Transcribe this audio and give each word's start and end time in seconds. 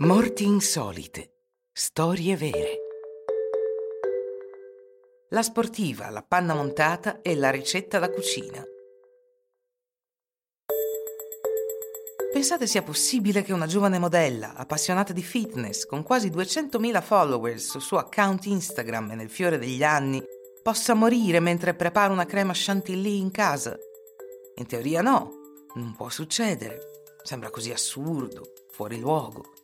Morti 0.00 0.44
insolite. 0.44 1.32
Storie 1.72 2.36
vere. 2.36 2.76
La 5.30 5.42
sportiva, 5.42 6.08
la 6.10 6.22
panna 6.22 6.54
montata 6.54 7.20
e 7.20 7.34
la 7.34 7.50
ricetta 7.50 7.98
da 7.98 8.08
cucina. 8.08 8.62
Pensate 12.32 12.68
sia 12.68 12.84
possibile 12.84 13.42
che 13.42 13.52
una 13.52 13.66
giovane 13.66 13.98
modella, 13.98 14.54
appassionata 14.54 15.12
di 15.12 15.22
fitness, 15.24 15.84
con 15.84 16.04
quasi 16.04 16.30
200.000 16.30 17.02
followers 17.02 17.70
sul 17.70 17.82
suo 17.82 17.98
account 17.98 18.44
Instagram 18.44 19.10
e 19.10 19.14
nel 19.16 19.30
fiore 19.30 19.58
degli 19.58 19.82
anni, 19.82 20.22
possa 20.62 20.94
morire 20.94 21.40
mentre 21.40 21.74
prepara 21.74 22.12
una 22.12 22.24
crema 22.24 22.52
chantilly 22.54 23.18
in 23.18 23.32
casa? 23.32 23.76
In 24.58 24.66
teoria 24.66 25.02
no, 25.02 25.32
non 25.74 25.96
può 25.96 26.08
succedere. 26.08 26.78
Sembra 27.24 27.50
così 27.50 27.72
assurdo, 27.72 28.52
fuori 28.70 29.00
luogo. 29.00 29.57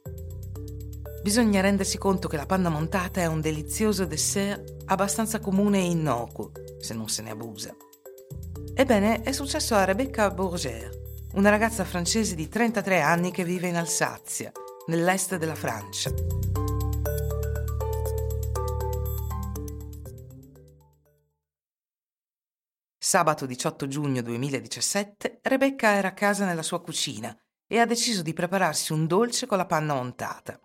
Bisogna 1.24 1.62
rendersi 1.62 1.96
conto 1.96 2.28
che 2.28 2.36
la 2.36 2.44
panna 2.44 2.68
montata 2.68 3.22
è 3.22 3.24
un 3.24 3.40
delizioso 3.40 4.04
dessert 4.04 4.82
abbastanza 4.84 5.40
comune 5.40 5.78
e 5.78 5.86
innocuo, 5.86 6.52
se 6.78 6.92
non 6.92 7.08
se 7.08 7.22
ne 7.22 7.30
abusa. 7.30 7.74
Ebbene, 8.74 9.22
è 9.22 9.32
successo 9.32 9.74
a 9.74 9.84
Rebecca 9.84 10.30
Bourgère, 10.30 10.90
una 11.32 11.48
ragazza 11.48 11.86
francese 11.86 12.34
di 12.34 12.46
33 12.46 13.00
anni 13.00 13.30
che 13.30 13.42
vive 13.42 13.68
in 13.68 13.76
Alsazia, 13.76 14.52
nell'est 14.88 15.36
della 15.36 15.54
Francia. 15.54 16.12
Sabato 22.98 23.46
18 23.46 23.88
giugno 23.88 24.20
2017 24.20 25.38
Rebecca 25.40 25.94
era 25.94 26.08
a 26.08 26.12
casa 26.12 26.44
nella 26.44 26.60
sua 26.60 26.82
cucina 26.82 27.34
e 27.66 27.78
ha 27.78 27.86
deciso 27.86 28.20
di 28.20 28.34
prepararsi 28.34 28.92
un 28.92 29.06
dolce 29.06 29.46
con 29.46 29.56
la 29.56 29.64
panna 29.64 29.94
montata. 29.94 30.60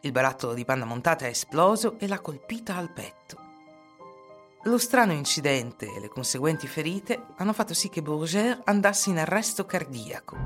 Il 0.00 0.12
barattolo 0.12 0.54
di 0.54 0.64
panna 0.64 0.84
montata 0.84 1.26
è 1.26 1.30
esploso 1.30 1.98
e 1.98 2.06
l'ha 2.06 2.20
colpita 2.20 2.76
al 2.76 2.90
petto. 2.90 3.44
Lo 4.64 4.78
strano 4.78 5.12
incidente 5.12 5.92
e 5.92 6.00
le 6.00 6.08
conseguenti 6.08 6.66
ferite 6.66 7.26
hanno 7.36 7.52
fatto 7.52 7.72
sì 7.72 7.88
che 7.88 8.02
Bourgère 8.02 8.60
andasse 8.64 9.10
in 9.10 9.18
arresto 9.18 9.64
cardiaco. 9.64 10.36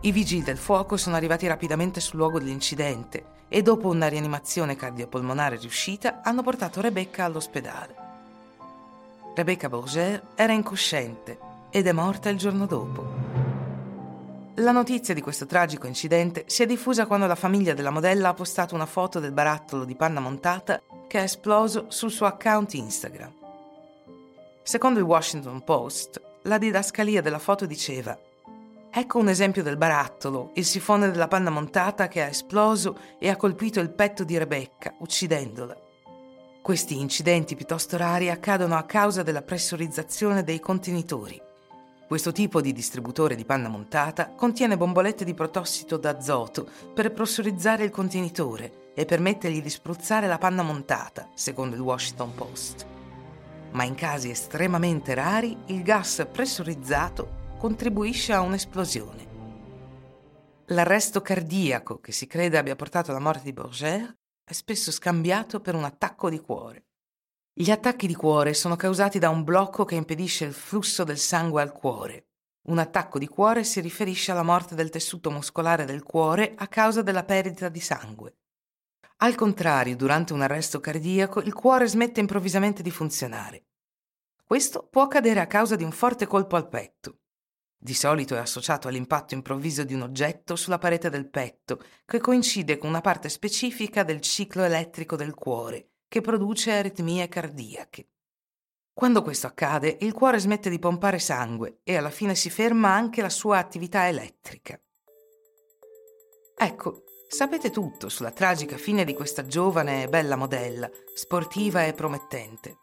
I 0.00 0.12
vigili 0.12 0.42
del 0.42 0.58
fuoco 0.58 0.98
sono 0.98 1.16
arrivati 1.16 1.46
rapidamente 1.46 2.00
sul 2.00 2.18
luogo 2.18 2.38
dell'incidente 2.38 3.24
e 3.48 3.62
dopo 3.62 3.88
una 3.88 4.08
rianimazione 4.08 4.76
cardiopolmonare 4.76 5.56
riuscita 5.56 6.20
hanno 6.22 6.42
portato 6.42 6.82
Rebecca 6.82 7.24
all'ospedale. 7.24 7.94
Rebecca 9.34 9.68
Bourgère 9.68 10.20
era 10.34 10.52
incosciente 10.52 11.38
ed 11.70 11.86
è 11.86 11.92
morta 11.92 12.28
il 12.28 12.36
giorno 12.36 12.66
dopo. 12.66 13.23
La 14.58 14.70
notizia 14.70 15.14
di 15.14 15.20
questo 15.20 15.46
tragico 15.46 15.88
incidente 15.88 16.44
si 16.46 16.62
è 16.62 16.66
diffusa 16.66 17.06
quando 17.06 17.26
la 17.26 17.34
famiglia 17.34 17.74
della 17.74 17.90
modella 17.90 18.28
ha 18.28 18.34
postato 18.34 18.76
una 18.76 18.86
foto 18.86 19.18
del 19.18 19.32
barattolo 19.32 19.84
di 19.84 19.96
panna 19.96 20.20
montata 20.20 20.80
che 21.08 21.18
è 21.18 21.22
esploso 21.24 21.86
sul 21.88 22.12
suo 22.12 22.26
account 22.26 22.72
Instagram. 22.74 23.32
Secondo 24.62 25.00
il 25.00 25.04
Washington 25.04 25.64
Post, 25.64 26.22
la 26.42 26.58
didascalia 26.58 27.20
della 27.20 27.40
foto 27.40 27.66
diceva 27.66 28.16
Ecco 28.92 29.18
un 29.18 29.28
esempio 29.28 29.64
del 29.64 29.76
barattolo, 29.76 30.52
il 30.54 30.64
sifone 30.64 31.10
della 31.10 31.26
panna 31.26 31.50
montata 31.50 32.06
che 32.06 32.22
ha 32.22 32.28
esploso 32.28 32.96
e 33.18 33.28
ha 33.28 33.36
colpito 33.36 33.80
il 33.80 33.90
petto 33.90 34.22
di 34.22 34.38
Rebecca, 34.38 34.94
uccidendola. 35.00 35.76
Questi 36.62 37.00
incidenti 37.00 37.56
piuttosto 37.56 37.96
rari 37.96 38.30
accadono 38.30 38.76
a 38.76 38.84
causa 38.84 39.24
della 39.24 39.42
pressurizzazione 39.42 40.44
dei 40.44 40.60
contenitori. 40.60 41.42
Questo 42.14 42.30
tipo 42.30 42.60
di 42.60 42.72
distributore 42.72 43.34
di 43.34 43.44
panna 43.44 43.66
montata 43.66 44.28
contiene 44.28 44.76
bombolette 44.76 45.24
di 45.24 45.34
protossido 45.34 45.96
d'azoto 45.96 46.64
per 46.94 47.10
pressurizzare 47.10 47.82
il 47.82 47.90
contenitore 47.90 48.92
e 48.94 49.04
permettergli 49.04 49.60
di 49.60 49.68
spruzzare 49.68 50.28
la 50.28 50.38
panna 50.38 50.62
montata, 50.62 51.28
secondo 51.34 51.74
il 51.74 51.82
Washington 51.82 52.32
Post. 52.36 52.86
Ma 53.72 53.82
in 53.82 53.96
casi 53.96 54.30
estremamente 54.30 55.12
rari 55.14 55.56
il 55.66 55.82
gas 55.82 56.24
pressurizzato 56.30 57.56
contribuisce 57.58 58.32
a 58.32 58.42
un'esplosione. 58.42 59.26
L'arresto 60.66 61.20
cardiaco 61.20 61.98
che 61.98 62.12
si 62.12 62.28
crede 62.28 62.58
abbia 62.58 62.76
portato 62.76 63.10
alla 63.10 63.18
morte 63.18 63.42
di 63.42 63.52
Bourgère 63.52 64.18
è 64.44 64.52
spesso 64.52 64.92
scambiato 64.92 65.58
per 65.58 65.74
un 65.74 65.82
attacco 65.82 66.30
di 66.30 66.38
cuore. 66.38 66.84
Gli 67.56 67.70
attacchi 67.70 68.08
di 68.08 68.16
cuore 68.16 68.52
sono 68.52 68.74
causati 68.74 69.20
da 69.20 69.28
un 69.28 69.44
blocco 69.44 69.84
che 69.84 69.94
impedisce 69.94 70.44
il 70.44 70.52
flusso 70.52 71.04
del 71.04 71.18
sangue 71.18 71.62
al 71.62 71.70
cuore. 71.70 72.26
Un 72.62 72.78
attacco 72.78 73.16
di 73.16 73.28
cuore 73.28 73.62
si 73.62 73.80
riferisce 73.80 74.32
alla 74.32 74.42
morte 74.42 74.74
del 74.74 74.90
tessuto 74.90 75.30
muscolare 75.30 75.84
del 75.84 76.02
cuore 76.02 76.54
a 76.56 76.66
causa 76.66 77.02
della 77.02 77.22
perdita 77.22 77.68
di 77.68 77.78
sangue. 77.78 78.38
Al 79.18 79.36
contrario, 79.36 79.94
durante 79.94 80.32
un 80.32 80.42
arresto 80.42 80.80
cardiaco 80.80 81.40
il 81.42 81.54
cuore 81.54 81.86
smette 81.86 82.18
improvvisamente 82.18 82.82
di 82.82 82.90
funzionare. 82.90 83.66
Questo 84.42 84.88
può 84.90 85.02
accadere 85.02 85.38
a 85.38 85.46
causa 85.46 85.76
di 85.76 85.84
un 85.84 85.92
forte 85.92 86.26
colpo 86.26 86.56
al 86.56 86.68
petto. 86.68 87.20
Di 87.78 87.94
solito 87.94 88.34
è 88.34 88.38
associato 88.38 88.88
all'impatto 88.88 89.34
improvviso 89.34 89.84
di 89.84 89.94
un 89.94 90.02
oggetto 90.02 90.56
sulla 90.56 90.78
parete 90.78 91.08
del 91.08 91.30
petto, 91.30 91.80
che 92.04 92.18
coincide 92.18 92.78
con 92.78 92.88
una 92.88 93.00
parte 93.00 93.28
specifica 93.28 94.02
del 94.02 94.20
ciclo 94.20 94.64
elettrico 94.64 95.14
del 95.14 95.34
cuore, 95.34 95.90
che 96.14 96.20
produce 96.20 96.70
aritmie 96.70 97.28
cardiache. 97.28 98.06
Quando 98.92 99.20
questo 99.20 99.48
accade, 99.48 99.96
il 100.02 100.12
cuore 100.12 100.38
smette 100.38 100.70
di 100.70 100.78
pompare 100.78 101.18
sangue 101.18 101.80
e 101.82 101.96
alla 101.96 102.10
fine 102.10 102.36
si 102.36 102.50
ferma 102.50 102.94
anche 102.94 103.20
la 103.20 103.28
sua 103.28 103.58
attività 103.58 104.06
elettrica. 104.06 104.80
Ecco, 106.56 107.02
sapete 107.26 107.72
tutto 107.72 108.08
sulla 108.08 108.30
tragica 108.30 108.76
fine 108.76 109.04
di 109.04 109.12
questa 109.12 109.44
giovane 109.44 110.04
e 110.04 110.08
bella 110.08 110.36
modella, 110.36 110.88
sportiva 111.14 111.84
e 111.84 111.94
promettente. 111.94 112.76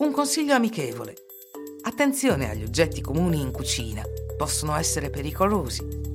Un 0.00 0.12
consiglio 0.12 0.52
amichevole. 0.52 1.14
Attenzione 1.84 2.50
agli 2.50 2.64
oggetti 2.64 3.00
comuni 3.00 3.40
in 3.40 3.50
cucina, 3.50 4.02
possono 4.36 4.76
essere 4.76 5.08
pericolosi. 5.08 6.05